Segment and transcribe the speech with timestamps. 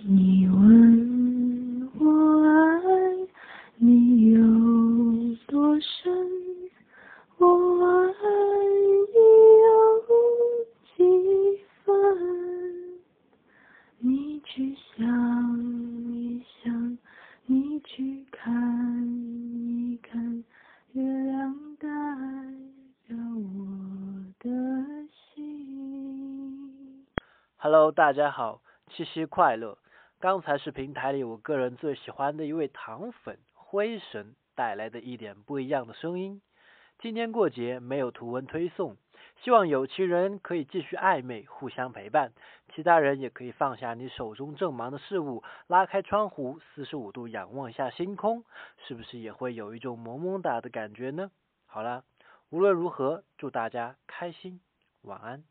[0.00, 2.06] 你问我
[2.46, 3.26] 爱
[3.78, 4.40] 你有
[5.48, 6.16] 多深，
[7.38, 8.22] 我爱
[9.12, 9.18] 你
[9.64, 9.66] 有
[10.94, 11.92] 几分？
[13.98, 15.04] 你去想
[16.12, 16.96] 一想，
[17.46, 18.54] 你去看
[19.04, 20.44] 一看，
[20.92, 21.88] 月亮代
[23.08, 23.66] 表我
[24.38, 24.48] 的
[25.34, 27.04] 心。
[27.56, 29.76] Hello，大家好，七夕快乐！
[30.20, 36.42] 刚才是平台里我个人最喜欢的一位糖粉灰神带来的一点不一样的声音。
[36.98, 38.96] 今天过节没有图文推送，
[39.44, 42.30] 希望有情人可以继续暧昧，互相陪伴；
[42.74, 48.42] 其他人也可以放下你手中正忙的事物，拉开窗户，四十五度仰望一下星空，
[48.88, 51.30] 是不是也会有一种萌萌哒的感觉呢？
[51.66, 52.02] 好了，
[52.50, 54.60] 无论如何，祝大家开心，
[55.02, 55.44] 晚安。